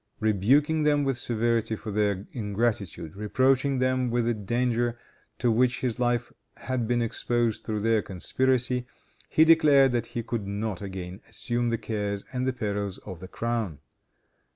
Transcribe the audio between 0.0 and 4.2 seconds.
Rebuking them with severity for their ingratitude, reproaching them